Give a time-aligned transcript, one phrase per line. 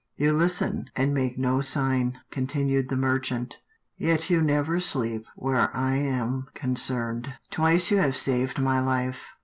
[0.15, 3.57] "You listen, and make no sign," continued the merchant,"
[3.97, 7.37] yet you never sleep where I am concerned.
[7.51, 9.17] Twice you have saved my Hfe.